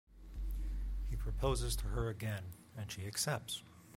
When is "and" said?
2.75-2.91